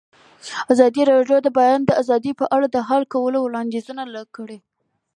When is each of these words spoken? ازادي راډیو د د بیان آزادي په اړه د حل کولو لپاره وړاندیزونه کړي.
ازادي 0.73 1.01
راډیو 1.11 1.37
د 1.41 1.43
د 1.45 1.47
بیان 1.57 1.81
آزادي 2.01 2.31
په 2.39 2.45
اړه 2.55 2.67
د 2.71 2.77
حل 2.87 3.03
کولو 3.13 3.27
لپاره 3.39 3.45
وړاندیزونه 3.49 4.03
کړي. 4.35 4.57